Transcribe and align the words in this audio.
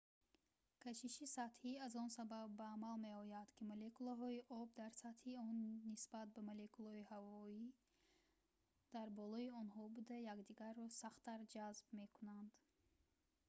кашиши 0.83 1.25
сатҳӣ 1.37 1.73
аз 1.85 1.93
он 2.03 2.09
сабаб 2.17 2.47
ба 2.59 2.65
амал 2.75 2.95
меояд 3.07 3.47
ки 3.55 3.61
молекулаҳои 3.71 4.45
об 4.59 4.69
дар 4.79 4.91
сатҳи 5.03 5.33
он 5.47 5.55
нисбат 5.91 6.27
ба 6.35 6.41
молекулаҳои 6.49 7.09
ҳавои 7.13 7.63
дар 8.95 9.07
болои 9.19 9.53
онҳо 9.61 9.83
буда 9.95 10.15
якдигарро 10.33 10.85
сахттар 11.01 11.39
ҷазб 11.53 11.85
мекунанд 12.01 12.51